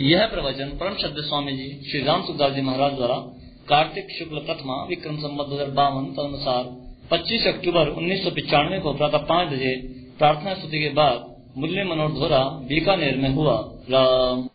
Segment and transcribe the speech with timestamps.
[0.00, 3.14] यह प्रवचन परम श्रद्ध स्वामी जी श्री राम सुखदास जी महाराज द्वारा
[3.68, 6.68] कार्तिक शुक्ल प्रथमा विक्रम संबत दो हज़ार बावन तदनुसार
[7.12, 9.74] 25 अक्टूबर उन्नीस सौ पिचानवे को प्रातः पाँच बजे
[10.18, 11.26] प्रार्थना स्तुति के बाद
[11.58, 13.56] मुरली मनोहर धोरा बीकानेर में हुआ।
[13.90, 14.46] राम।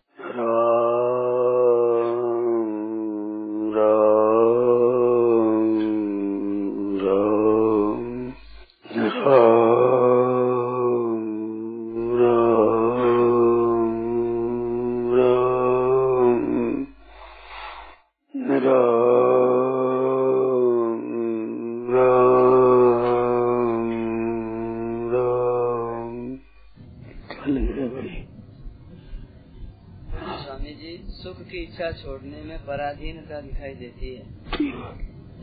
[32.67, 34.23] पराधीनता दिखाई देती है।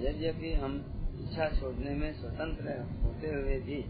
[0.05, 0.77] यद्यपि हम
[1.21, 3.83] इच्छा छोड़ने में स्वतंत्र होते हुए भी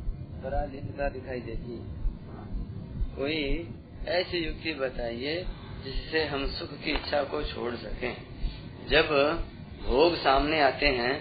[0.42, 1.84] पराधीनता दिखाई देती है।
[3.16, 3.38] कोई
[4.08, 5.34] ऐसी युक्ति बताइए
[5.84, 8.14] जिससे हम सुख की इच्छा को छोड़ सकें।
[8.88, 9.08] जब
[9.82, 11.14] भोग सामने आते हैं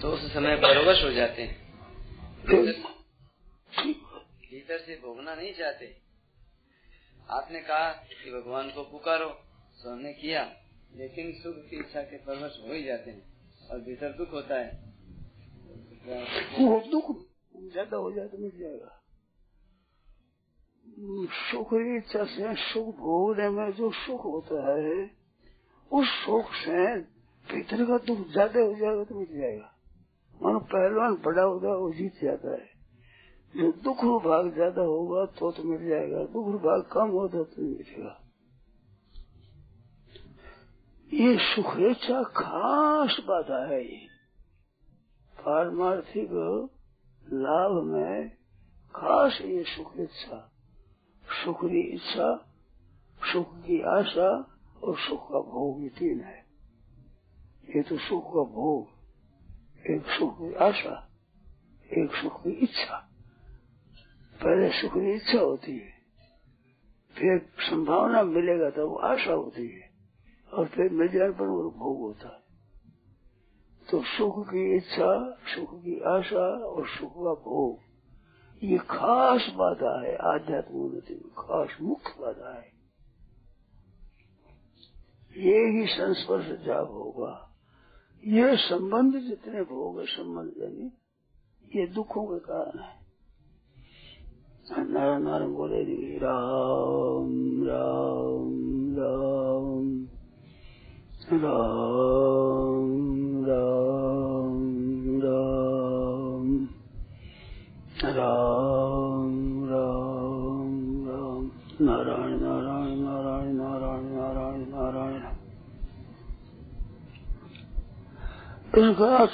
[0.00, 1.58] तो उस समय परवश हो जाते हैं।
[4.50, 5.94] भीतर से भोगना नहीं चाहते।
[7.30, 9.28] आपने कहा कि भगवान को पुकारो
[9.82, 10.42] तो हमने किया।
[10.90, 13.22] लेकिन सुख की इच्छा के परवश हो ही जाते हैं
[13.70, 14.70] और भीतर दुख होता है।
[16.58, 17.10] वो दुख
[17.72, 18.96] ज़्यादा हो जाए तो मिट जाएगा।
[21.42, 25.10] सुख की इच्छा से सुख भोगने में जो सुख होता है,
[25.90, 26.96] उस सुख से
[27.46, 29.76] भीतर का दुख ज़्यादा हो जाएगा तो मिट जाएगा।
[30.40, 32.68] मानो पहलवान बड़ा होगा वो जीत जाता है।
[33.54, 38.19] जो दुख भाग ज़्यादा होगा तो तो मिट जाएगा, दुख भाग कम होगा तो मिटेगा।
[41.12, 44.06] ये सुखेच्छा खास बाधा है ये।
[45.34, 46.30] पारमार्थिक
[47.24, 48.30] लाभ में
[48.94, 50.46] खास ये सुखेच्छा
[51.24, 52.28] सुख की इच्छा,
[53.32, 54.30] सुख की आशा
[54.82, 56.38] और सुख का भोग ये तीन है।
[57.76, 60.96] ये तो सुख का भोग, एक सुख की आशा,
[61.90, 62.96] एक सुख की इच्छा।
[64.34, 65.92] पहले सुख की इच्छा होती है,
[67.14, 69.89] फिर संभावना मिलेगा तो वो आशा होती है।
[70.52, 72.40] और फिर मिल जाने पर वो भोग होता है।
[73.90, 77.78] तो सुख की इच्छा, सुख की आशा और सुख का भोग,
[78.64, 82.80] ये खास बाधा है, आध्यात्मिक उन्नति में खास मुख्य बाधा है।
[85.36, 87.50] ये ही संस्पर्श जाप होगा।
[88.26, 90.92] ये संबंध जितने भोग है, संबंध यानी
[91.80, 93.00] ये दुखों के कारण है।
[94.92, 96.99] नारायण नारायण बोले, राम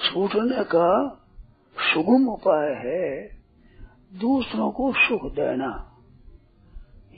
[0.03, 0.89] छूटने का
[1.77, 3.07] सुगम उपाय है
[4.21, 5.71] दूसरों को सुख देना।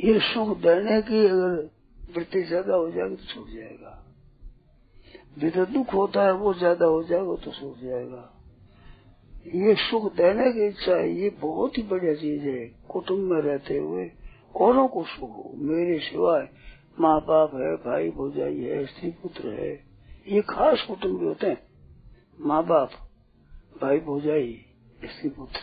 [0.01, 1.55] ये सुख देने की अगर
[2.09, 3.95] वृत्ति ज़्यादा हो जाएगी तो छूट जाएगा।
[5.39, 8.25] जिधर दुख होता है, वो ज़्यादा हो जाएगा तो सूख जाएगा।
[9.57, 14.11] ये सुख देने की इच्छा ये बहुत ही बढ़िया चीज़ है। कुटुंब में रहते हुए
[14.57, 16.49] औरों को सुख हो, मेरे सिवाय
[16.99, 19.73] माँ बाप है भाई भोजाई है स्त्री पुत्र है,
[20.27, 21.68] ये खास कुटुंब होते हैं।
[22.41, 22.91] माँ बाप
[23.83, 24.65] भाई भोजाई
[25.05, 25.59] स्त्री पुत्र।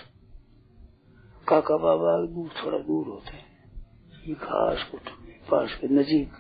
[1.47, 3.84] काका बाबा दूर, थोड़ा दूर होते हैं।
[4.28, 6.31] ये खास कुटुंब पास के नजीक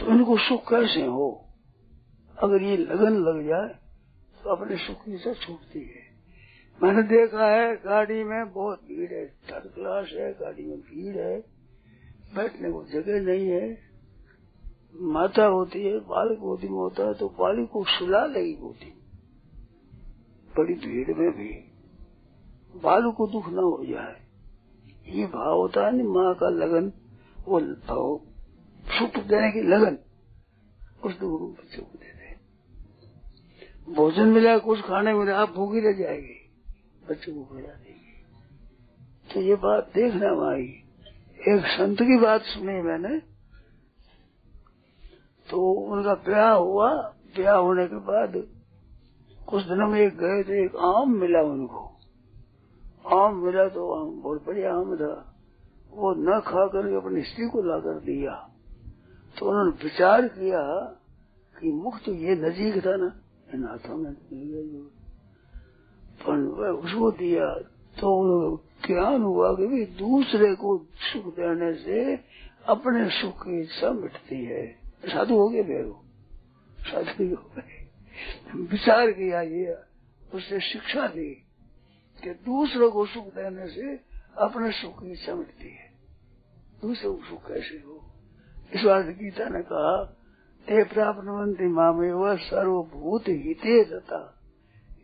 [0.00, 1.48] तो इनको सुख कैसे हो?
[2.38, 3.68] अगर ये लगन लग जाए
[4.42, 6.02] तो अपने सुख से छूटती है।
[6.82, 11.40] मैंने देखा है, गाड़ी में बहुत भीड़ है। थर्ड क्लास है, गाड़ी में भीड़ है।
[12.34, 13.85] बैठने को जगह नहीं है।
[14.96, 18.92] माता होती है, बालक गोदी में होता है तो बालिक को सुला लेगी गोदी
[20.56, 21.48] बड़ी भीड़ में भी
[22.82, 24.16] बालू को दुख न हो जाए।
[25.08, 26.92] ये भाव होता है ना, माँ का लगन,
[27.46, 28.20] वो भाव
[28.90, 29.98] सुख देने की लगन,
[31.04, 36.38] उस दुख बच्चों को दे दे। भोजन मिला, कुछ खाने मिला, आप भूखी रह जाएगी,
[37.08, 40.66] बच्चों को खिला देगी। तो ये बात देखना आई
[41.48, 43.35] एक संत की बात सुनी मैंने
[45.50, 45.58] तो
[45.92, 46.90] उनका ब्याह हुआ।
[47.36, 48.32] ब्याह होने के बाद
[49.40, 51.82] कुछ दिनों में एक गए तो एक आम मिला उनको।
[53.14, 55.14] आम मिला तो आम बहुत बढ़िया आम था।
[55.92, 58.32] वो न खा करके अपनी स्त्री को ला कर दिया।
[59.36, 60.62] तो उन्होंने विचार किया
[61.56, 63.10] कि मुख तो ये नजीक था ना,
[63.54, 64.10] इन हाथों में
[66.72, 67.46] उसको दिया
[67.96, 68.10] तो
[68.86, 71.98] ज्ञान हुआ कि भी दूसरे को सुख देने से
[72.68, 74.64] अपने सुख की इच्छा मिटती है।
[75.08, 76.04] साधु हो गए बेरो
[76.78, 77.86] साधु हो गए
[78.56, 79.74] विचार किया ये
[80.34, 81.34] उससे शिक्षा दी
[82.24, 83.96] कि दूसरों को सुख देने से
[84.38, 85.92] अपने सुख इच्छा मिटती है।
[86.82, 88.14] दूसरों को सुख कैसे हो?
[88.74, 90.04] इस बात गीता ने कहा
[90.66, 94.32] ते प्राप्त मामे, वह सर्वभूत हिते दता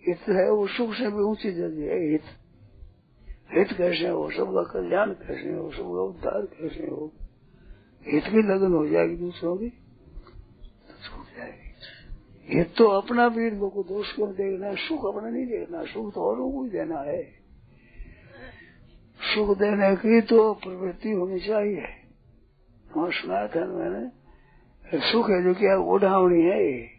[0.08, 2.22] हित है, वो सुख से भी ऊँची जगह है, हित।
[3.52, 4.30] हित कैसे हो?
[4.30, 5.70] सबका कल्याण कैसे हो?
[5.70, 7.12] सबका उद्धार कैसे हो?
[8.02, 9.81] हित की लगन हो जाएगी दूसरों की।
[11.36, 11.70] जाएगी
[12.48, 16.20] हित तो अपना भी लोग को दोष कर देखना सुख अपना नहीं देखना सुख तो
[16.20, 17.22] औरों को ही देना है।
[19.20, 21.86] सुख देने की तो प्रवृत्ति होनी चाहिए।
[22.96, 25.02] वहाँ सुनाया था मैंने?
[25.12, 26.90] सुख है जो क्या उठावनी है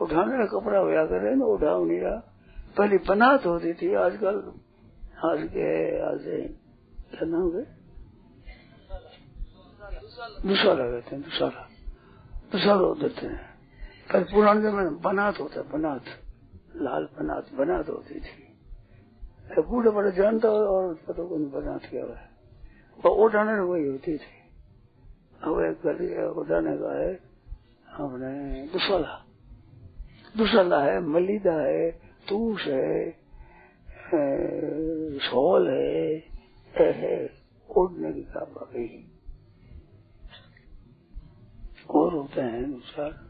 [0.00, 2.14] उठाने का कपड़ा होया करे ना, उठावनी का।
[2.78, 4.36] पहले पनात होती थी आजकल।
[5.24, 5.66] आज के
[6.00, 7.64] आज क्या नाम है?
[10.46, 11.68] दुसाला कहते हैं, दुसाला।
[12.52, 13.47] दुसाला देते हैं
[14.12, 16.04] पर पुराने जमाने में बनात होता बनात
[16.76, 22.28] लाल बनात बनात होती थी। बूढ़े बड़े जानता और पता को बनात क्या है।
[22.98, 24.36] वो उठाने वही होती थी।
[25.42, 26.08] अब एक गली
[26.40, 27.14] उठाने का है
[27.94, 28.32] अपने
[28.72, 29.14] दुसाला
[30.36, 31.90] दुसाला है मलिदा है
[32.28, 33.10] तूस है
[35.20, 37.28] शॉल है,
[37.70, 39.04] ओढ़ने की काम गई
[41.90, 43.27] और होते हैं अनुसार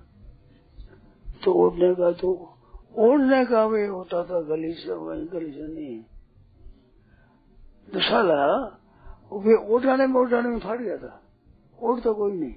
[1.44, 2.55] तो ओढ़ने का तो
[2.99, 6.05] ओढ़ने का भी होता था गली से, वही गली से नहीं।
[7.94, 8.46] दुशाला
[9.32, 11.23] वे उठाने में उठाने में फट गया था।
[11.82, 12.55] ओढ़ तो कोई नहीं।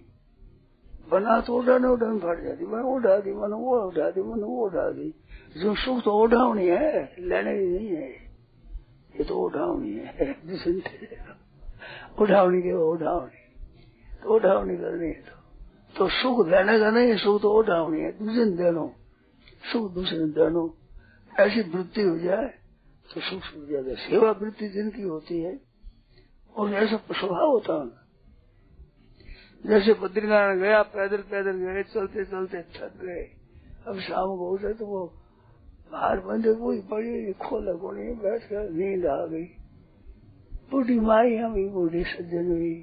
[1.12, 4.44] बना तो उठाने उठाने में फट जाती मैं उठा दी, मैंने वो उठा दी, मैंने
[4.44, 5.14] वो उठा दी।
[5.58, 8.10] जो सुख तो उठावनी है, लेने की नहीं है।
[9.16, 10.32] ये तो उठावनी है
[12.20, 13.42] उठावनी के उठावनी।
[14.24, 15.41] तो उठावनी करनी है तो।
[15.98, 18.86] तो सुख देने का नहीं सुख तो उठावनी है दूसरे देनो
[19.72, 20.64] सुख दूसरे दिन देनो
[21.40, 22.48] ऐसी वृत्ति हो जाए
[23.10, 25.60] तो सुख सुख जाएगा सेवा वृत्ति जिनकी होती है
[26.56, 28.02] और ऐसा स्वभाव होता है।
[29.64, 33.24] जैसे बद्रीनारायण गया, पैदल पैदल गए, चलते चलते थक गए।
[33.88, 35.06] अब शाम को उठे तो वो
[35.92, 39.44] बाहर बंदे कोई बड़ी खोला कोनी बैठ कर नींद आ गई।
[40.72, 42.76] बूढ़ी माई हमी बूढ़ी सज्जन हुई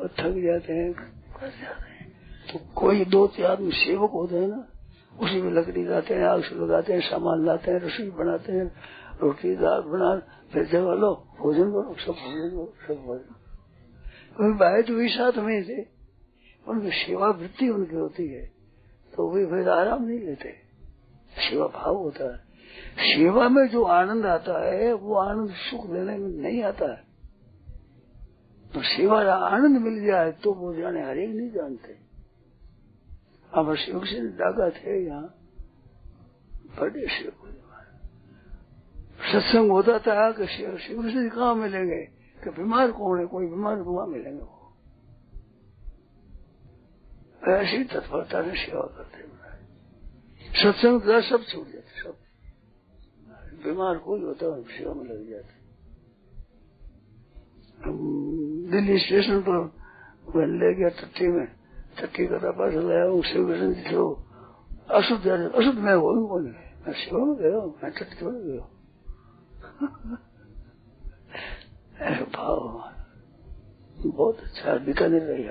[0.00, 1.85] और थक जाते हैं। फंस जाते
[2.52, 4.68] तो कोई दो चार आदमी सेवक होते हैं ना,
[5.22, 8.74] उसी में लकड़ी लाते हैं, आग से लगाते हैं, सामान लाते हैं, रसोई बनाते हैं,
[9.22, 10.22] रोटी, दाल बना,
[10.52, 13.34] फिर जगह लो, भोजन करो, सब भोजन करो, सब भोजन
[14.58, 15.86] भाई तो भी साथ में थे,
[16.68, 18.56] उनकी सेवा वृत्ति उनकी होती है
[19.16, 20.50] तो वे फिर आराम नहीं लेते।
[21.36, 22.38] सेवा भाव होता है।
[22.98, 27.04] सेवा में जो आनंद आता है, वो आनंद सुख लेने में नहीं आता है।
[28.74, 32.05] तो सेवा आनंद मिल जाए तो वो जाने हरेक नहीं जानते।
[33.56, 35.28] अब शिव से डाका थे यहाँ।
[36.80, 37.32] बड़े शिव
[39.32, 42.02] सत्संग होता था कि शिव से कहाँ मिलेंगे?
[42.44, 43.26] कि बीमार कौन है?
[43.26, 44.52] कोई बीमार वहाँ मिलेंगे वो।
[47.48, 49.24] ऐसी तत्परता से सेवा करते
[50.62, 52.16] सत्संग का सब छूट जाते सब।
[53.64, 55.54] बीमार कोई होता है, सेवा में लग जाते
[58.70, 61.46] दिल्ली स्टेशन पर ले गया टट्टी में।
[61.96, 63.96] टट्टी का पास लाया हूँ शिव जी
[64.92, 66.44] अशुद्ध अशुद्ध मैं हो कौन
[66.86, 68.64] मैं सेवा में गया मैं टट्टी छोड़ गया
[72.30, 72.58] भाव
[73.96, 75.48] बहुत अच्छा बीकानेर रही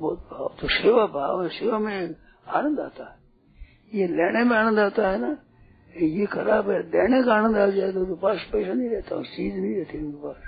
[0.00, 2.14] बहुत भाव तो सेवा भाव है सेवा में
[2.50, 5.36] आनंद आता है ये लेने में आनंद आता है ना
[5.94, 9.74] ये खराब है देने का आनंद आ जाए तो पास पैसा नहीं रहता चीज़ नहीं
[9.76, 10.38] रहती उनके पास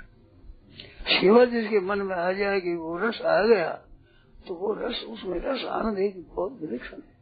[1.11, 3.69] सेवा जिसके मन में आ जाएगी वो रस आ गया
[4.49, 7.17] तो वो रस, उसमें रस आनंद एक बहुत विलक्षण है।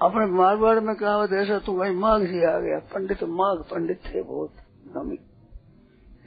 [0.00, 4.22] अपने मारवाड़ में कहावत ऐसा तो वही माघ से आ गया। पंडित माघ पंडित थे
[4.22, 4.54] बहुत
[4.86, 5.18] नमी।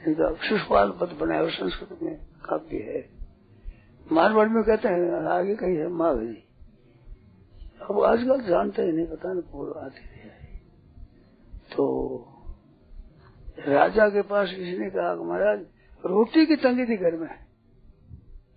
[0.06, 3.02] इनका शिशुपाल पद बनाया संस्कृत में काव्य है।
[4.12, 6.42] मारवाड़ में कहते हैं, आगे कहीं है माघ जी।
[7.82, 10.12] अब आजकल जानते ही नहीं पता नहीं पूर्व आती
[11.70, 11.84] तो
[13.58, 15.60] राजा के पास किसी ने कहा महाराज,
[16.04, 17.43] रोटी की तंगी थी घर में।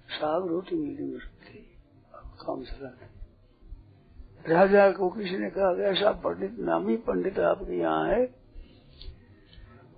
[0.10, 1.78] साग रोटी मिलती मुश्किल थी
[2.14, 3.00] काम चला
[4.50, 4.92] राजा?
[4.92, 8.36] को किसी ने कहा ऐसा पंडित, नामी पंडित आपके यहाँ है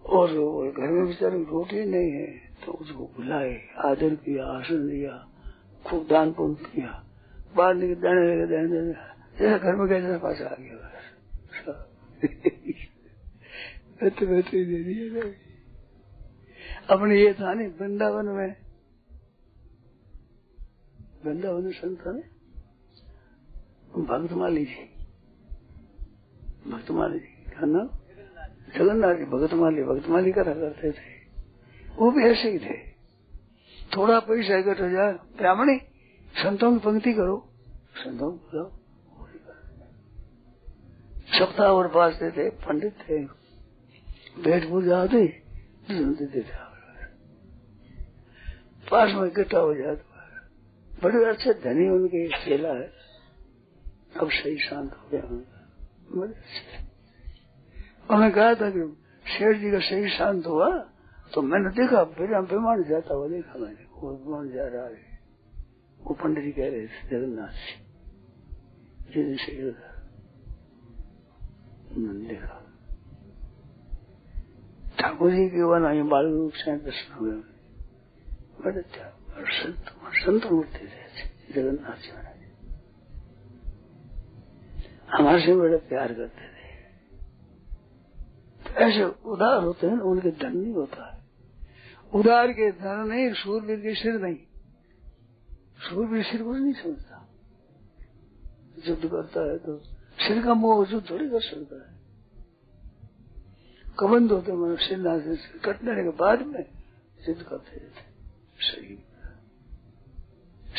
[0.06, 5.28] और घर में बेचारे रोटी नहीं है तो उसको बुलाए, आदर किया, आसन दिया,
[5.86, 7.06] खूब दान पुण्य किया।
[7.56, 8.94] बाहर निकल देने लगे, देने
[9.40, 10.96] जैसा घर में गए पास आ गया?
[14.02, 15.34] बैठे दे दिया
[16.90, 18.56] अपने ये था नहीं वृंदावन में
[21.26, 22.40] वृंदावन संत है।
[24.04, 25.06] भक्तमाली जी
[26.72, 27.88] भक्तमाली जी का नाम
[28.76, 31.20] जगन्नाथ जी भगतमाली भगतमाली करा करते थे।
[31.96, 32.90] वो भी ऐसे ही थे।
[33.98, 35.78] थोड़ा पैसा इकट्ठ हो जाए ब्राह्मणी,
[36.44, 37.50] संतों की पंक्ति करो।
[37.96, 38.72] संतों को बुलाओ
[41.40, 43.26] सप्ताह और पास थे पंडित थे।
[44.42, 46.44] भेंट पूजा आती थे।
[48.92, 50.09] पास में इकट्ठा हो जाता।
[51.04, 52.88] बड़े अच्छे धनी उनके चेला है।
[54.16, 55.24] अब सही शांत हो गया
[58.10, 58.82] उन्होंने कहा था कि
[59.26, 60.70] शेर जी का सही शांत हुआ
[61.34, 65.20] तो मैंने देखा, फिर हम विमान जाता हुआ देखा मैंने, वो विमान जा रहा है।
[66.00, 67.54] वो पंडित जी कह रहे थे, जगन्नाथ
[69.10, 69.36] जी दिन
[71.98, 72.58] मैंने देखा।
[75.00, 75.58] ठाकुर जी के
[75.96, 77.32] ये बाल रूप से दर्शन हुए।
[78.64, 82.38] बड़े संत संत मूर्ति थे जगन्नाथ जी महाराज
[85.14, 86.68] हमारे से बड़े प्यार करते थे
[88.66, 91.20] तो ऐसे उदार होते हैं उनके धन नहीं होता है।
[92.14, 94.38] उदार के धन नहीं सूरवीर के सिर नहीं।
[95.90, 97.16] सूरवीर सिर कुछ नहीं समझता।
[98.88, 99.78] युद्ध करता है तो
[100.20, 101.98] सिर का मोह युद्ध थोड़ी कर सकता है।
[104.00, 106.66] कबंध होते मनुष्य सिर कटने के बाद में
[107.30, 107.90] युद्ध करते थे
[108.60, 108.98] सही।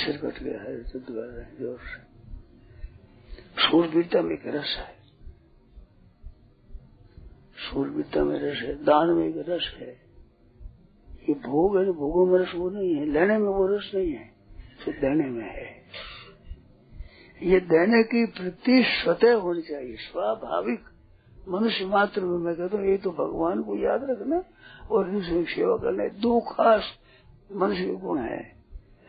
[0.00, 2.08] सिर कट गया है युद्ध कर ज़ोर से।
[3.60, 4.98] सूरवीरता में एक रस है।
[7.60, 9.88] सूरवीरता में रस है, दान में एक रस है।
[11.28, 14.28] ये भोग है, भोगों में रस वो नहीं है, लेने में वो रस नहीं है
[14.84, 15.68] तो देने में है।
[17.40, 20.84] ये देने की वृत्ति स्वतः होनी चाहिए, स्वाभाविक।
[21.48, 24.42] मनुष्य मात्र में मैं कहता हूँ, ये तो भगवान को याद रखना
[24.90, 26.90] और इनसे सेवा करना दो खास
[27.52, 28.49] मनुष्य गुण है।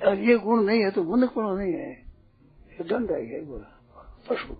[0.05, 2.11] और ये गुण नहीं है तो मनुष्य गुण नहीं है।
[2.81, 3.81] दंड है बोला
[4.29, 4.53] पशु।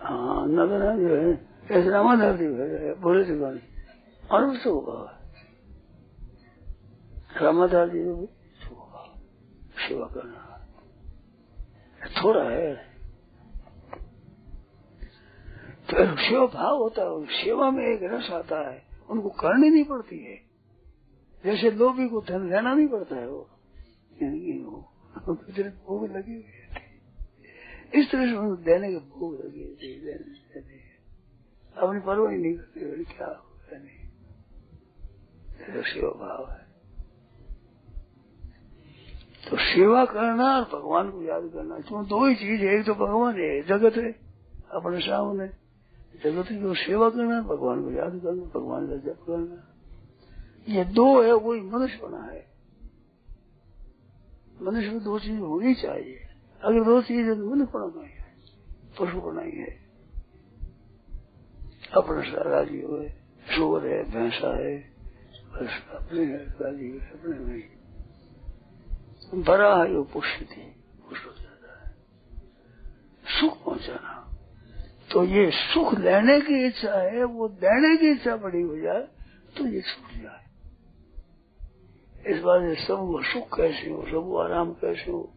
[0.00, 2.48] हाँ नगर जो है। ऐसे रामाधार जी
[2.94, 3.60] बोले थे गाने
[4.30, 5.20] और उससे होगा।
[7.42, 8.26] रामाधार जी
[9.88, 10.68] सेवा करना।
[12.22, 12.89] थोड़ा है।
[15.90, 20.18] तो सेवा भाव होता है, सेवा में एक रस आता है, उनको करनी नहीं पड़ती
[20.18, 20.40] है।
[21.44, 23.48] जैसे लोभी को धन लेना नहीं पड़ता है वो।
[24.18, 24.90] वो
[25.86, 26.80] भोग लगी हुई है।
[27.94, 30.80] इस तरह से उनको देने के भोग लगे थे देने
[31.76, 34.00] अपनी परवाही नहीं करते क्या होगा नहीं
[35.82, 36.66] सेवा भाव है।
[39.50, 42.94] तो सेवा करना और भगवान को याद करना इसमें दो ही चीज़ है, एक तो
[42.94, 44.12] भगवान है, जगत है,
[44.70, 45.69] अपने सामने।
[46.24, 49.66] जगत की सेवा करना भगवान को याद करना, भगवान का जप करना
[50.68, 52.46] ये दो है वही मनुष्य बना है।
[54.62, 56.20] मनुष्य में दो चीज़ होनी चाहिए।
[56.62, 58.20] अगर दो चीज़ है तो मनुष्य बना है
[59.00, 59.90] पशु बना ही है,
[61.96, 63.08] अपना सारा जी है
[63.56, 64.90] शोर है, भैंसा है,
[65.52, 67.62] बस अपने राज़ी अपने नहीं
[69.42, 70.62] बड़ा है वो पुष्य थी
[71.08, 71.94] पुष्ट हो जाता है।
[73.26, 74.19] सुख पहुंचाना।
[75.10, 79.08] तो ये सुख लेने की इच्छा है, वो देने की इच्छा बड़ी हो जाए
[79.56, 80.40] तो ये छूट जाए।
[82.26, 85.32] इस से सब सुख कैसे हो, सब आराम कैसे हो?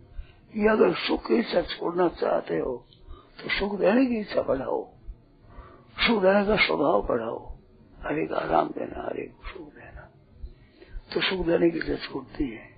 [0.56, 2.75] ये अगर सुख की इच्छा छोड़ना चाहते हो
[3.39, 4.82] तो सुख देने की इच्छा बढ़ाओ।
[5.98, 7.39] सुख देने का स्वभाव बढ़ाओ।
[8.00, 10.01] हरे का आराम देना, हरे को सुख देना।
[11.13, 12.74] तो सुख देने की इच्छा छूटती है।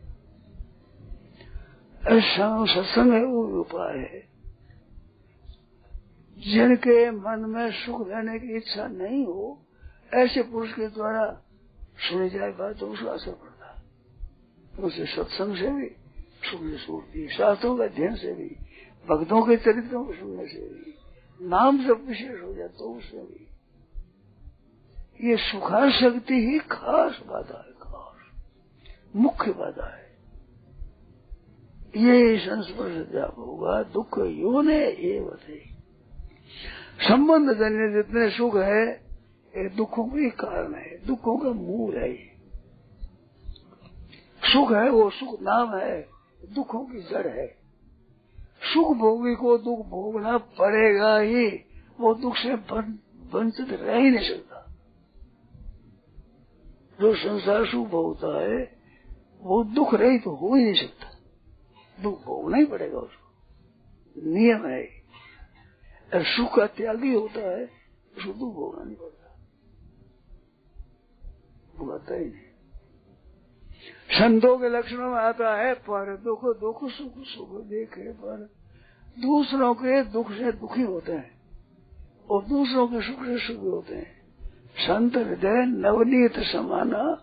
[2.03, 4.34] ऐसा सत्संग है, वो उपाय है।
[6.37, 9.61] जिनके मन में सुख देने की इच्छा नहीं हो,
[10.13, 11.41] ऐसे पुरुष के द्वारा
[11.97, 15.87] सुनी जाए बात तो उसका असर पड़ता है। उसे सत्संग से भी
[16.49, 18.55] सुख में सूटती शास्त्रों के अध्ययन से भी,
[19.09, 20.93] भक्तों के चरित्रों को सुनने से भी,
[21.41, 23.47] नाम जब विशेष हो जाए तो उससे भी।
[25.29, 28.41] ये सुखा शक्ति ही खास बाधा है, खास।
[29.15, 30.05] मुख्य बाधा है।
[31.97, 35.37] ये संस्पर्श जब होगा, दुख योने एवं
[37.09, 38.87] संबंध जन्य जितने सुख है,
[39.57, 42.35] ये दुखों के कारण है, दुखों का मूल है
[44.45, 46.07] सुख है वो, सुख नाम है,
[46.53, 47.47] दुखों की जड़ है।
[48.73, 51.47] सुख भोगी को दुख भोगना पड़ेगा ही,
[51.99, 54.75] वो दुख से वंचित रह ही नहीं सकता।
[57.01, 58.77] जो संसार सुख भोगता है,
[59.41, 61.07] वो दुख रही तो हो ही नहीं सकता।
[62.03, 63.25] दुख भोगना ही पड़ेगा उसको।
[64.31, 65.04] नियम है
[66.23, 67.69] सुख का त्यागी होता है
[68.17, 69.39] उसको दुख भोगना नहीं पड़ता।
[71.77, 72.79] भोगता ही नहीं।
[74.09, 78.37] संतों के लक्षणों में आता है, पर दुख दुख, सुख सुख, देखे पर
[79.19, 81.41] दूसरों के दुख से दुखी होते हैं,
[82.29, 84.25] और दूसरों के सुख से सुखी होते हैं।
[84.75, 87.15] संत हृदय नवनीत समाना,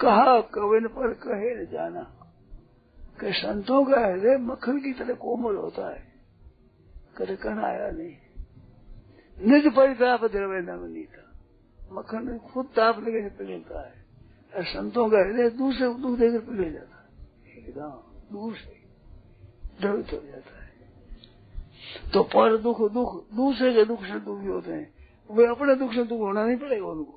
[0.00, 2.16] कहा कविन पर कहे न जाना।
[3.20, 6.12] कि संतों का हृदय मक्खन की तरह कोमल होता है
[7.18, 8.29] कभी कण आया नहीं।
[9.42, 11.26] निज परिताप द्रव्य नवनीता
[11.92, 14.04] मक्खन खुद ताप लगे पिघलता है।
[14.62, 17.28] संतों का हृदय दूर से दुख देकर पिघल जाता है।
[17.58, 17.90] एकदम
[18.32, 18.80] दूर से
[19.80, 20.70] द्रवित हो जाता है।
[22.10, 24.94] तो पर दुख दुख, दूसरे के दुख से दुखी होते हैं।
[25.30, 27.12] वे अपने दुख से दुख होना नहीं पड़ेगा उनको।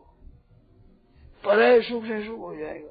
[1.45, 2.89] पर सुख से सुख हो जाएगा।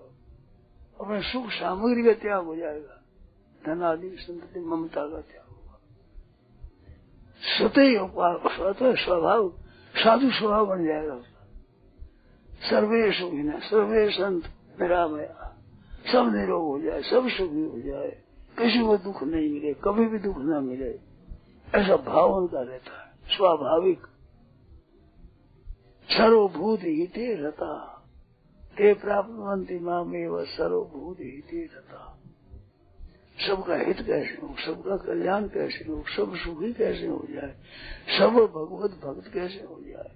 [1.00, 3.02] अपने सुख सामग्री का त्याग हो जाएगा।
[3.66, 5.41] धनादि संतति ममता का त्याग।
[7.42, 8.08] स्वतः
[8.56, 9.48] स्वतः स्वभाव
[9.96, 11.48] साधु स्वभाव बन जाएगा उसका।
[12.70, 14.44] सर्वे सुखी न, सर्वे संत
[16.12, 18.22] सब निरोग हो जाए, सब सुखी हो जाए।
[18.58, 21.00] किसी को दुख नहीं मिले, कभी भी दुख न मिले।
[21.74, 24.06] ऐसा भाव उनका रहता है, स्वाभाविक।
[26.08, 28.02] सर्वभूत हिते रहता
[28.76, 32.21] ते प्राप्त माँ में वह सर्वभूत हिते रहता
[33.38, 37.54] सबका हित कैसे हो, सबका कल्याण कैसे हो, सब सुखी कैसे हो जाए,
[38.18, 40.10] सब भगवत भक्त कैसे हो जाए,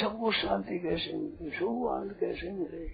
[0.00, 2.84] सबको शांति कैसे मिले सुख आनंद कैसे मिले।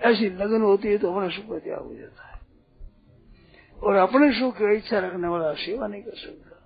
[0.00, 2.40] ऐसी लगन होती है तो अपना सुख का त्याग हो जाता है।
[3.78, 6.62] और अपने सुख की इच्छा रखने वाला सेवा नहीं कर सकता,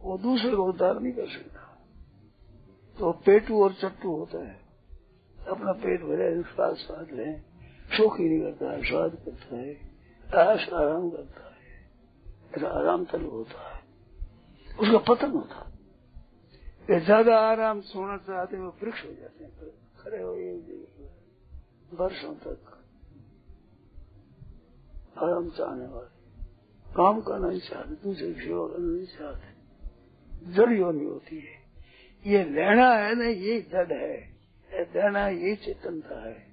[0.00, 1.64] वो दूसरे को उद्धार नहीं कर सकता।
[2.96, 4.56] तो पेटू और चट्टू होता है,
[5.36, 7.32] अपना पेट भरे स्वाद स्वाद ले,
[7.96, 9.87] सुख ही नहीं करता है स्वाद करता है।
[10.28, 11.56] ऐश आराम करता है
[12.56, 13.82] ऐसा आराम तल होता है।
[14.80, 19.52] उसका पतन होता है। ज़्यादा आराम सोना चाहते हैं, वो वृक्ष हो जाते हैं
[19.98, 20.32] खड़े हो
[21.96, 22.84] वर्षों तक
[25.18, 31.40] आराम चाहने वाले। काम करना नहीं चाहते, दूसरे सेवा करना नहीं चाहते। जड़ योनि होती
[31.40, 31.58] है।
[32.32, 34.38] ये लेना है ना, ये जड़ है।
[34.84, 36.47] देना ये चेतनता है।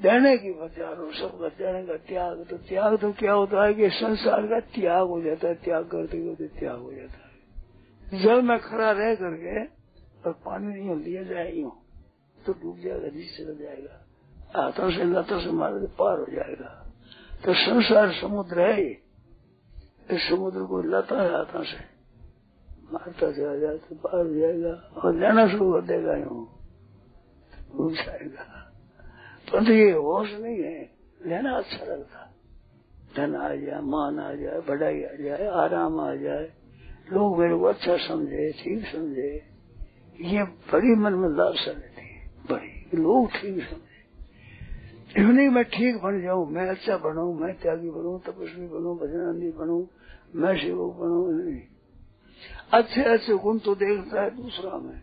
[0.00, 4.46] देने की बचारो सबका देने का त्याग तो त्याग तो क्या होता है कि संसार
[4.46, 8.90] का त्याग हो जाता है, त्याग करते करते त्याग हो जाता है। जल में खड़ा
[8.92, 9.64] रह करके
[10.24, 11.72] और पानी नहीं लिया जाए यूँ
[12.38, 13.94] तो डूब जाएगा, नीचे चला जाएगा
[14.54, 16.70] हाथों से लतों से मारे तो पार हो जाएगा।
[17.44, 18.88] तो संसार समुद्र है
[20.10, 21.78] इस समुद्र को लाता है हाथों से।
[22.92, 26.46] मारता चला जाए तो पार हो जाएगा और लेना शुरू कर देगा यूँ
[27.76, 28.69] डूब जाएगा।
[29.52, 30.90] परंतु ये होश नहीं है।
[31.26, 32.26] लेना अच्छा लगता
[33.16, 36.52] धन आ जाए, मान आ जाए बढ़ाई आ जाए, आराम आ जाए।
[37.12, 39.42] लोग मेरे को अच्छा समझे, ठीक समझे।
[40.20, 43.90] ये बड़ी मन में लालसा रहती है। बड़ी। लोग ठीक समझे।
[45.32, 46.50] नहीं मैं ठीक बन जाऊँ?
[46.50, 49.88] मैं अच्छा बनू, मैं त्यागी बनू, तपस्वी बनू भजनानी बनू,
[50.34, 51.42] मैं शिव बनू?
[51.42, 51.62] नहीं।
[52.72, 55.02] अच्छे अच्छे गुण तो देखता है दूसरा में।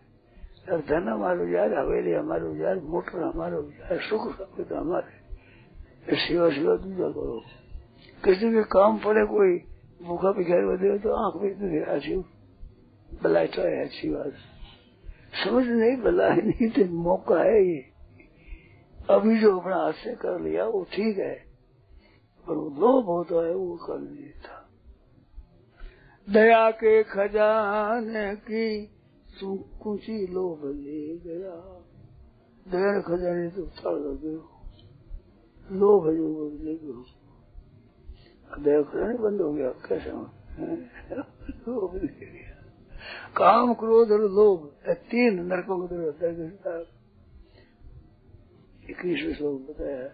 [0.68, 7.08] धन हमारो यार हवेली हमारो यार मोटर हमारो यार सुख सब हमारे सेवा सेवा दूसरा
[7.10, 7.40] करो
[8.22, 9.56] किसी के काम पड़े कोई
[10.02, 12.16] भूखा भिखारी बदले तो आँख में तो अच्छी
[13.08, 14.32] भलाई तो है अच्छी बात
[15.44, 17.80] समझ नहीं भलाई नहीं तो मौका है ये
[19.10, 21.34] अभी जो अपना हाथ से कर लिया वो ठीक है
[22.46, 24.58] पर वो लोभ होता है वो कर नहीं था
[26.28, 28.68] दया के खजाने की
[29.40, 31.54] तू कुछ ही लोभ ले गया।
[32.68, 34.38] दया खजाने तो कर गए
[35.76, 37.04] लोभ जो ले गए
[38.62, 42.54] दया खजाने बंद हो गया, कैसे लोभ ले गया।
[43.36, 46.86] काम क्रोध और लोभ तीन नरकों को दर्द
[48.90, 50.08] इक्कीसवें श्लोक बताया,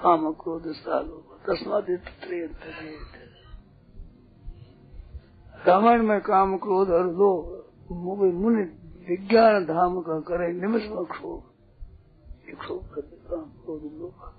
[0.00, 1.86] काम क्रोध लोभ। तस्मात
[5.66, 7.57] रामायण में काम क्रोध और लोभ
[7.92, 8.62] मुनि
[9.08, 11.42] विज्ञान धाम का करे निमिष में क्षोभ
[12.60, 14.34] क्षोभ करते काम क्रोध काम।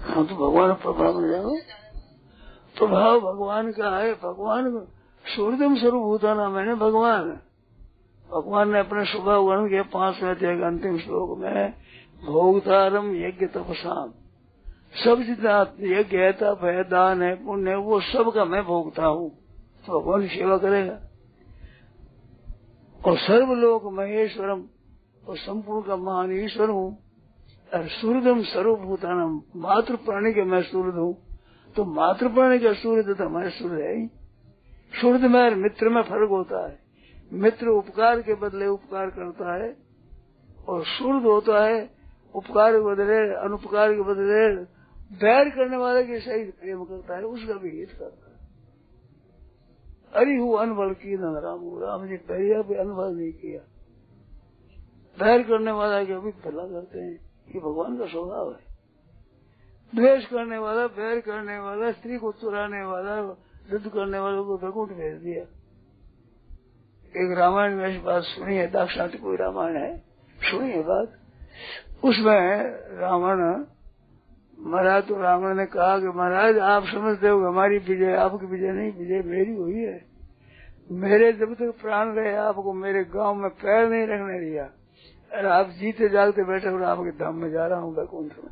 [0.00, 1.56] हाँ तो भगवान प्रभाव में जाओ।
[2.78, 4.86] प्रभाव भगवान का है, भगवान
[5.36, 7.40] सूर्यदम स्वरूप होता ना मैंने भगवान।
[8.30, 11.74] भगवान ने अपने स्वभाव वर्णन किया पाँचवें अध्याय के अंतिम श्लोक में
[12.24, 14.12] भोगतारम यज्ञ तपसाम
[15.04, 19.06] सब जितना यज्ञ है, तप है, दान है, पुण्य है, वो सब का मैं भोगता
[19.06, 19.30] हूँ।
[19.86, 21.00] तो भगवान सेवा करेगा।
[23.06, 24.64] और सर्वलोक महेश्वरम
[25.28, 26.98] और संपूर्ण का महान ईश्वर हूँ।
[27.74, 31.16] और सूर्यम सर्वभूतान मातृ प्राणी के मैं सूर्य हूँ।
[31.76, 34.06] तो मातृ प्राणी का सूर्य तो हमारे सूर्य है ही।
[35.00, 36.78] सूर्य में मित्र में फ़र्क होता है।
[37.32, 39.76] मित्र उपकार के बदले उपकार करता है।
[40.68, 42.03] और सूर्य होता है
[42.34, 44.56] उपकार के बदले, अनुपकार के बदले,
[45.16, 48.34] बैर करने वाले के सही प्रेम करता है, उसका भी हित करता है।
[50.14, 53.60] अरे हूँ अनबल की न, राम राम जी, पहले भी अनुभव नहीं किया।
[55.18, 57.12] बैर करने वाला के अभी भला करते हैं,
[57.54, 58.74] ये भगवान का स्वभाव है।
[59.94, 63.36] द्वेष करने वाला, बैर करने वाला, स्त्री को चुराने वाला,
[63.72, 65.42] युद्ध करने वालों को बैकुंठ भेज दिया।
[67.16, 69.98] एक रामायण में बात सुनी है दाक्षांत कोई रामायण है?
[70.38, 71.12] सुनी है बात?
[72.02, 72.64] उसमें
[72.98, 73.64] रावण,
[74.58, 78.92] महाराज तो रावण ने कहा कि महाराज, आप समझते हो हमारी विजय, आपकी विजय नहीं,
[78.92, 80.14] विजय मेरी हुई है।
[80.90, 84.64] मेरे जब तक प्राण रहे, आपको मेरे गाँव में पैर नहीं रखने दिया।
[85.32, 88.50] अरे आप जीते जागते बैठे और आपके धाम में जा रहा हूँ बैकुंठ में।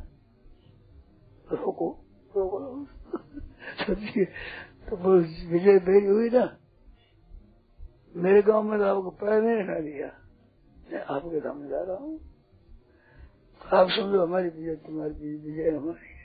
[1.51, 1.97] रोको
[2.35, 2.85] रोको
[4.89, 6.57] तो विजय मेरी हुई ना।
[8.15, 10.07] मेरे गाँव में तो आपको पैर नहीं रखने दिया।
[10.91, 12.32] मैं आपके धाम में जा रहा हूँ।
[13.73, 16.21] आप समझो हमारी विजय तुम्हारी विजय हमारी है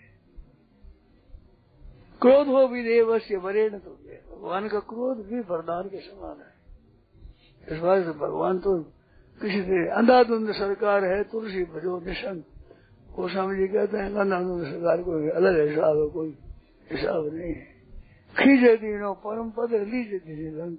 [2.23, 3.37] क्रोध हो भी देव से
[3.69, 3.91] न तो
[4.33, 6.53] भगवान का क्रोध भी वरदान के समान है।
[7.67, 8.79] इस बात से भगवान तो
[9.41, 12.43] किसी से अंधाधुंध सरकार है, तुलसी भजो निशन
[13.15, 16.31] गोस्वामी जी कहते हैं अंधाधुंध सरकार कोई अलग हिसाब है, कोई
[16.93, 17.67] हिसाब नहीं है।
[18.35, 20.79] खींचे दीनो, परम पद लीजे दी लंक।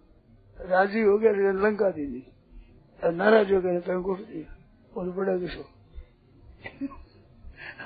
[0.59, 2.23] राज़ी हो गया लंका दी दी
[3.03, 4.55] नाराज़ हो गया तो दिया।
[4.97, 5.78] और बड़ा किशोर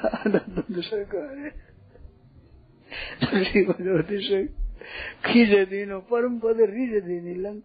[0.05, 1.51] आनंद सरकार है
[3.23, 4.45] से
[5.25, 7.63] खीजे दीनो परम पद रीज दीनी लंक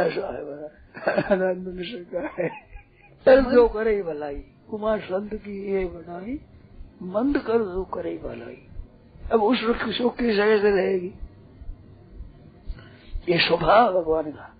[0.00, 2.48] ऐसा है बड़ा आनंद सरकार है
[3.26, 6.38] कर्म जो करे भलाई कुमार संत की ये बनाई
[7.14, 8.58] मंद कर जो करे भलाई
[9.32, 9.60] अब उस
[9.98, 11.12] सुख की जगह से रहेगी
[13.28, 14.54] ये स्वभाव भगवान का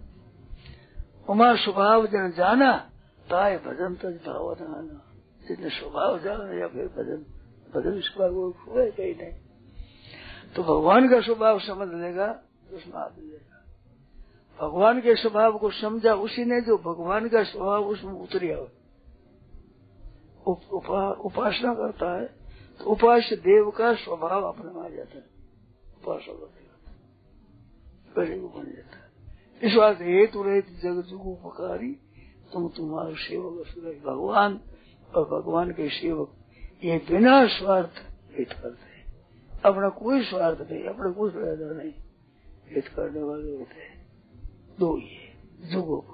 [1.28, 2.87] उमा स्वभाव जन जाना
[3.30, 5.02] ताय भजन तज भावना
[5.48, 7.26] जिसने स्वभाव जाना या फिर भजन
[7.74, 9.40] भजन स्वभाव वो कहीं नहीं?
[10.56, 13.64] तो भगवान का स्वभाव समझ लेगा उसमें आ जाएगा
[14.62, 18.72] भगवान के स्वभाव को समझा उसी ने जो भगवान का स्वभाव उसमें उतरिया।
[20.46, 22.34] उप, उपा, उपासना करता है
[22.78, 25.24] तो उपास्य देव का स्वभाव अपने में आ जाता है।
[25.96, 29.10] उपासना बन जाता है।
[29.62, 32.00] इस बात हेतु रहित जगत जुग उपकारी
[32.52, 34.60] तुम तुम्हारे सेवक सूरज भगवान,
[35.08, 36.32] और भगवान के सेवक,
[36.84, 38.02] ये बिना स्वार्थ
[38.38, 39.04] हित करते हैं।
[39.64, 41.92] अपना कोई स्वार्थ नहीं, अपना कोई फ़ायदा नहीं,
[42.68, 43.96] हित करने वाले होते हैं।
[44.78, 46.04] दो ये जुगो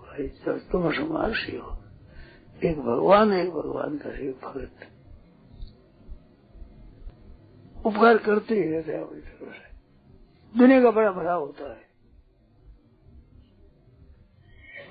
[0.72, 4.86] तुम समाज सेवक एक भगवान एक भगवान का सेवक भगत।
[7.86, 11.93] उपकार करते ही रहते हैं अपनी तरफ़ से दुनिया का बड़ा भला होता है।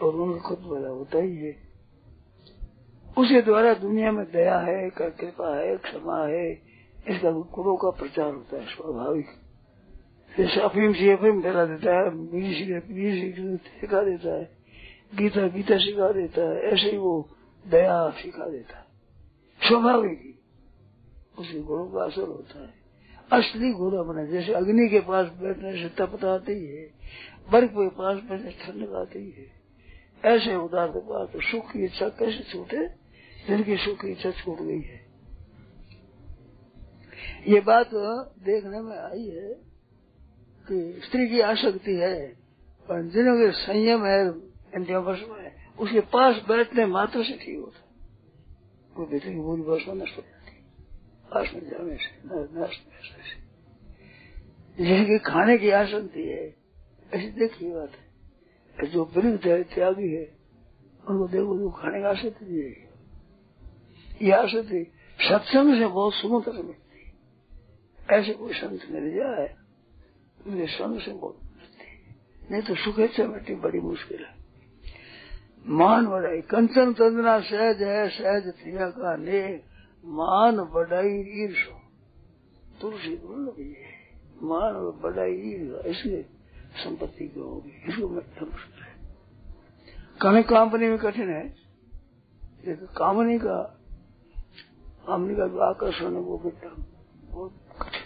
[0.04, 1.74] और उनका खुद बड़ा होता ही है
[3.18, 6.52] उसके द्वारा दुनिया में दया है कृपा है, क्षमा है,
[7.08, 9.26] इसका गुरु का प्रचार होता है, स्वाभाविक।
[10.38, 12.10] जैसे अफीम से अफीम फैला देता है
[13.58, 14.58] सिखा देता है,
[15.16, 17.30] गीता गीता सिखा देता है, ऐसे ही वो
[17.66, 18.86] दया सिखा देता है।
[19.62, 20.34] स्वाभाविक ही
[21.40, 22.74] उसके गुरु का असर होता है।
[23.32, 26.84] असली गुरु अपना जैसे अग्नि के पास बैठने से तपत आती है,
[27.52, 29.63] बर्फ़ के पास बैठने ठंड आती है।
[30.26, 32.88] ऐसे उदार बात तो सुख की इच्छा कैसे छूटे?
[33.48, 35.04] जिनकी सुख की इच्छा छूट गई है।
[37.48, 37.90] ये बात
[38.44, 39.54] देखने में आई है
[40.68, 42.28] कि स्त्री की आसक्ति है,
[42.90, 44.28] पर के संयम है,
[44.76, 47.80] इंद्रियों बस में उसके पास बैठने मात्र से ठीक होता
[48.98, 50.52] वो भीतर की भूल बस में नष्ट हो जाती
[51.34, 52.10] पास में जाने से
[52.62, 52.82] नष्ट
[54.78, 56.56] जिनकी खाने की आसक्ति है,
[57.14, 58.03] ऐसी देखी बात है।
[58.78, 60.38] जो विरुद्ध है, त्यागी है,
[61.10, 62.88] उनको देखो जो खाने का रहेगी
[64.26, 67.14] ये आसक्ति सत्संग से बहुत सुमत मिलती
[68.16, 69.56] ऐसे कोई संत मिल जाए
[70.48, 74.36] मेरे संग से बहुत मिलती। नहीं तो सुखे से मिट्टी बड़ी मुश्किल है।
[75.68, 79.62] मान बढ़ाई कंचन तंदना सहज है, सहज प्रिया का ने
[80.06, 81.82] मान बढ़ाई ईर्षो
[82.82, 83.76] तुलसी दुर्लभ है।
[84.44, 86.26] मान बढ़ाई ईर्षा इसलिए
[86.76, 88.94] संपत्ति क्यों होगी। इसको मुश्किल है।
[90.22, 91.56] कहने कामनी में कठिन है।
[92.68, 93.80] लेकिन कामनी का
[95.08, 96.86] कामनी का जो आकर्षण है वो मिटना
[97.30, 98.02] बहुत कठिन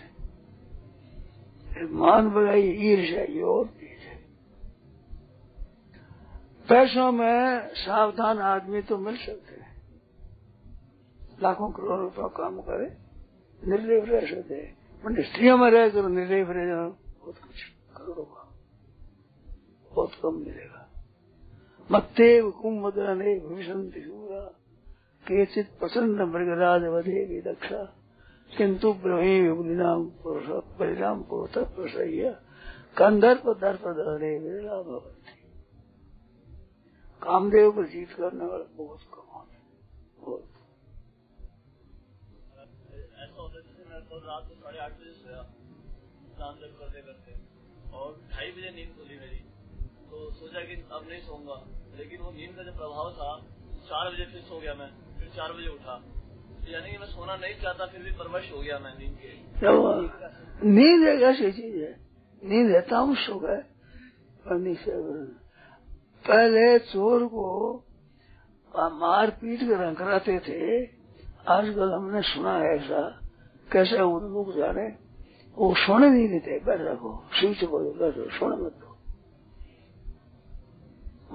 [1.68, 4.16] है। मान बढ़ाई ईर्षा ये और चीज़ है।
[6.70, 9.82] पैसों में सावधान आदमी तो मिल सकते हैं।
[11.44, 12.98] लाखों करोड़ रुपया काम करे
[13.68, 14.78] निर्लेप रह सकते हैं।
[15.24, 17.64] स्त्रियों में रह कर निर्लेप रह जाओ बहुत कुछ
[17.98, 18.26] करोड़ों
[19.98, 20.82] बहुत कम मिलेगा।
[21.92, 24.46] मत्तेव कुंभने भविष्य शूरा।
[25.26, 27.84] केचित प्रसन्न मृगराज वधे भी दक्षा।
[28.58, 30.10] किंतु ब्रह्म
[30.80, 32.30] परिणाम पुरुष प्रसह्य
[32.98, 35.34] कंदर्प दर्प दरे विरला भवती
[37.22, 39.58] कामदेव पर जीत करने वाला बहुत कम होते
[40.22, 40.44] बहुत।
[42.90, 43.84] है जैसे
[44.28, 45.44] रात को साढ़े आठ बजे सोया
[46.36, 47.32] स्नान जब करते करते
[47.98, 49.57] और ढाई बजे नींद खुली मेरी।
[50.12, 51.68] तो सोचा कि अब नहीं सोऊँगा।
[51.98, 54.90] लेकिन वो नींद का जो प्रभाव था, चार बजे फिर सो गया मैं।
[55.20, 56.04] फिर चार बजे उठा।
[56.70, 59.30] यानी कि मैं सोना नहीं चाहता, फिर भी परवश हो गया मैं नींद के।
[60.68, 62.08] नींद एक ऐसी चीज़ है।
[62.44, 63.64] नींद है तामस हो गए
[66.28, 67.74] पहले चोर को
[68.78, 70.86] मार पीट कर कराते थे।
[71.48, 73.20] आजकल हमने सुना है ऐसा।
[73.72, 74.88] कैसे उन्मुख जाने?
[75.58, 78.80] वो सोने नहीं देते, बैठ रखो। स्विच बोलो बैठो सोने मत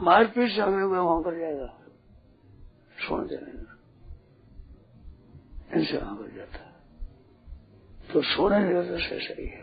[0.03, 1.67] मारपीट से हमें वहाँ कर जाएगा
[2.99, 3.63] सोने देने
[5.79, 6.59] इनसे वहाँ कर जाता।
[8.13, 9.63] तो सोने देने से सही है।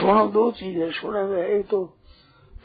[0.00, 1.96] सोना दो चीज़ है सोने में एक तो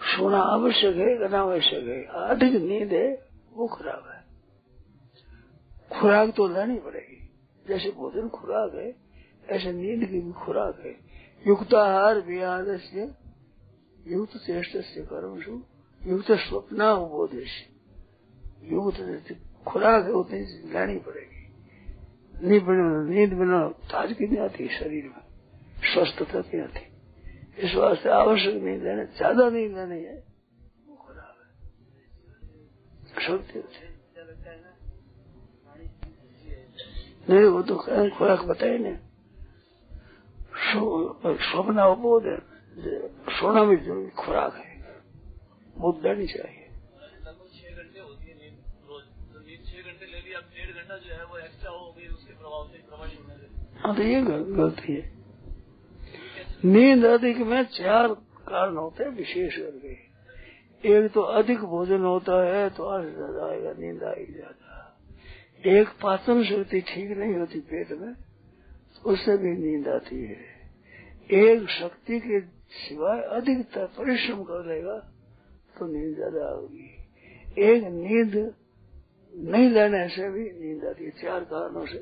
[0.02, 4.20] सोना आवश्यक है अनावश्यक है। अधिक नींद है, वो खराब है।
[6.00, 7.30] खुराक तो लेनी पड़ेगी।
[7.68, 8.96] जैसे भोजन खुराक है,
[9.50, 10.92] ऐसे नींद की भी खुराक है।
[11.48, 13.29] युक्ताहार विहार से
[14.10, 15.54] युक्त चेष्ट से कर्म सु
[16.02, 17.54] युक्त स्वप्न बोधेश
[18.72, 18.98] युक्त
[19.68, 20.40] खुराक है उतनी
[20.74, 21.42] लेनी पड़ेगी।
[22.34, 23.60] नींद बिना नींद बिना
[23.92, 25.24] ताजगी नहीं आती शरीर में
[25.86, 26.84] स्वस्थता नहीं आती।
[27.60, 30.18] इस वास्ते आवश्यक नहीं लेना ज़्यादा नहीं लेनी है,
[30.88, 31.48] वो खराब है।
[33.20, 33.60] शक्ति
[37.30, 37.76] नहीं, वो तो
[38.10, 38.94] खुराक बताए ना।
[41.44, 42.38] स्वप्न अवबोध है।
[43.32, 44.78] सोना भी ज़रूरी, खुराक है।
[45.76, 46.66] वो देनी चाहिए।
[53.80, 55.04] है तो ये गलती है।
[56.66, 58.08] नींद अधिक में चार
[58.48, 59.94] कारण होते हैं, विशेष करके।
[60.84, 64.68] एक तो अधिक भोजन होता है तो आज ज़्यादा आएगा, नींद आएगी ज़्यादा
[65.70, 68.14] एक पाचन शक्ति ठीक नहीं होती पेट में,
[69.06, 70.38] उससे भी नींद आती है।
[71.40, 72.40] एक शक्ति के
[72.72, 74.98] सिवाय अधिकतर परिश्रम कर लेगा
[75.76, 76.88] तो नींद ज़्यादा होगी
[77.64, 78.36] एक नींद
[79.34, 82.00] नहीं लेने से भी नींद आती है। चार कारणों से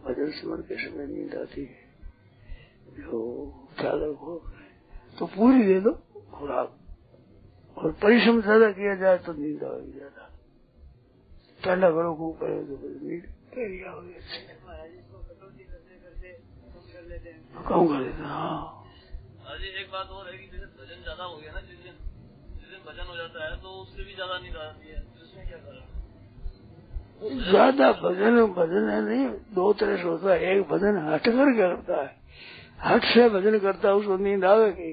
[0.00, 1.82] भजन स्मरण के समय नींद आती है।
[2.98, 3.20] जो
[3.78, 4.34] ख्याल रखो
[5.18, 5.92] तो पूरी दे दो
[6.32, 6.78] खुराक।
[7.76, 10.30] और परिश्रम ज़्यादा किया जाए तो नींद आएगी ज़्यादा।
[11.64, 13.24] ठंडा करो को करे तो नींद
[14.14, 14.40] अच्छी
[17.64, 18.83] कम कर देते हाँ।
[19.64, 21.92] अरे एक बात और है कि जैसे भजन ज़्यादा हो गया ना जिस दिन
[22.54, 25.46] जिस दिन भजन हो जाता है तो उससे भी ज़्यादा नींद आती है। तो इसमें
[25.48, 25.84] क्या करें
[27.44, 32.00] ज़्यादा भजन भजन है नहीं दो तरह से होता है। एक भजन हट कर करता
[32.02, 32.10] है।
[32.82, 34.92] हट से भजन करता है उसको नींद आवेगी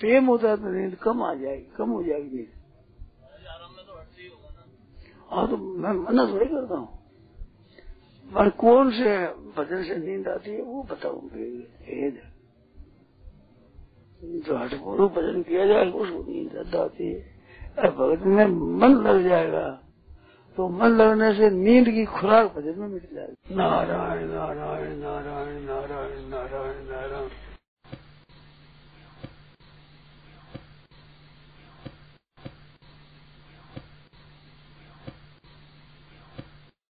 [0.00, 4.00] प्रेम होता है तो नींद कम आ जाएगी कम हो जाएगी नींद। आराम में तो
[4.00, 4.28] हटसे ही
[5.46, 6.90] तो मैं मना थोड़ी करता हूँ।
[8.26, 9.16] पर कौन से
[9.56, 12.22] भजन से नींद आती है वो बताऊँगी। भेद
[14.22, 17.20] जो हटपूर्व भजन किया जाएगा उसको नींद श्रद्धा आती है
[17.90, 18.46] भगत में
[18.80, 19.68] मन लग जाएगा
[20.56, 26.28] तो मन लगने से नींद की खुराक भजन में मिल जाएगी। नारायण नारायण नारायण नारायण
[26.30, 27.28] नारायण नारायण।